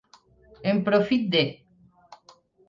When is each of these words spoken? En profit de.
En 0.71 0.81
profit 0.87 1.29
de. 1.35 1.45